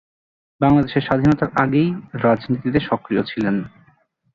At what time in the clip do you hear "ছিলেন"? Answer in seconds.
3.23-3.55